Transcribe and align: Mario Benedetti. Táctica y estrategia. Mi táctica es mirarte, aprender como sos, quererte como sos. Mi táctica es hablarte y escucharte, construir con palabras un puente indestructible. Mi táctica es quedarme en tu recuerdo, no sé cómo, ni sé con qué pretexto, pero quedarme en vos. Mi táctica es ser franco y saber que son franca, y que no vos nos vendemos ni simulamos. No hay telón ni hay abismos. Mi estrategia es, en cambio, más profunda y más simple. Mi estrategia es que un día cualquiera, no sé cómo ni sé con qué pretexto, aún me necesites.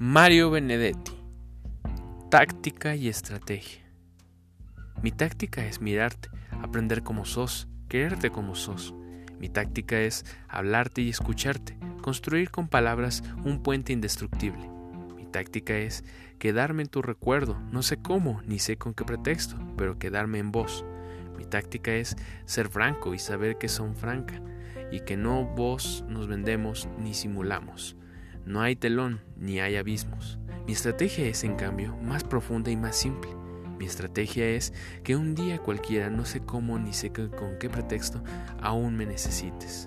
Mario 0.00 0.50
Benedetti. 0.50 1.10
Táctica 2.30 2.94
y 2.94 3.08
estrategia. 3.08 3.82
Mi 5.02 5.10
táctica 5.10 5.66
es 5.66 5.80
mirarte, 5.80 6.28
aprender 6.62 7.02
como 7.02 7.24
sos, 7.24 7.66
quererte 7.88 8.30
como 8.30 8.54
sos. 8.54 8.94
Mi 9.40 9.48
táctica 9.48 9.98
es 9.98 10.24
hablarte 10.46 11.02
y 11.02 11.08
escucharte, 11.08 11.76
construir 12.00 12.52
con 12.52 12.68
palabras 12.68 13.24
un 13.42 13.60
puente 13.60 13.92
indestructible. 13.92 14.70
Mi 15.16 15.26
táctica 15.26 15.76
es 15.76 16.04
quedarme 16.38 16.82
en 16.82 16.88
tu 16.88 17.02
recuerdo, 17.02 17.58
no 17.72 17.82
sé 17.82 17.96
cómo, 17.96 18.40
ni 18.46 18.60
sé 18.60 18.76
con 18.76 18.94
qué 18.94 19.04
pretexto, 19.04 19.58
pero 19.76 19.98
quedarme 19.98 20.38
en 20.38 20.52
vos. 20.52 20.84
Mi 21.36 21.44
táctica 21.44 21.92
es 21.92 22.16
ser 22.44 22.68
franco 22.68 23.14
y 23.14 23.18
saber 23.18 23.58
que 23.58 23.68
son 23.68 23.96
franca, 23.96 24.40
y 24.92 25.00
que 25.00 25.16
no 25.16 25.44
vos 25.44 26.04
nos 26.08 26.28
vendemos 26.28 26.88
ni 27.00 27.14
simulamos. 27.14 27.97
No 28.48 28.62
hay 28.62 28.76
telón 28.76 29.20
ni 29.36 29.60
hay 29.60 29.76
abismos. 29.76 30.38
Mi 30.66 30.72
estrategia 30.72 31.26
es, 31.26 31.44
en 31.44 31.54
cambio, 31.54 31.94
más 31.98 32.24
profunda 32.24 32.70
y 32.70 32.78
más 32.78 32.96
simple. 32.96 33.30
Mi 33.78 33.84
estrategia 33.84 34.48
es 34.48 34.72
que 35.04 35.16
un 35.16 35.34
día 35.34 35.58
cualquiera, 35.58 36.08
no 36.08 36.24
sé 36.24 36.40
cómo 36.40 36.78
ni 36.78 36.94
sé 36.94 37.12
con 37.12 37.58
qué 37.60 37.68
pretexto, 37.68 38.24
aún 38.62 38.96
me 38.96 39.04
necesites. 39.04 39.86